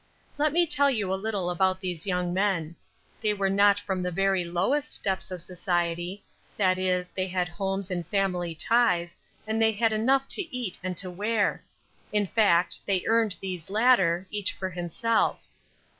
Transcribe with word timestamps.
Let 0.39 0.51
me 0.51 0.65
tell 0.65 0.89
you 0.89 1.13
a 1.13 1.13
little 1.13 1.51
about 1.51 1.79
these 1.79 2.07
young 2.07 2.33
men. 2.33 2.75
They 3.21 3.35
were 3.35 3.51
not 3.51 3.79
from 3.79 4.01
the 4.01 4.09
very 4.09 4.43
lowest 4.43 5.03
depths 5.03 5.29
of 5.29 5.43
society; 5.43 6.23
that 6.57 6.79
is, 6.79 7.11
they 7.11 7.27
had 7.27 7.47
homes 7.47 7.91
and 7.91 8.07
family 8.07 8.55
ties, 8.55 9.15
and 9.45 9.61
they 9.61 9.73
had 9.73 9.93
enough 9.93 10.27
to 10.29 10.41
eat 10.55 10.79
and 10.81 10.97
to 10.97 11.11
wear; 11.11 11.63
in 12.11 12.25
fact 12.25 12.79
they 12.87 13.05
earned 13.05 13.35
these 13.41 13.69
latter, 13.69 14.25
each 14.31 14.53
for 14.53 14.71
himself. 14.71 15.47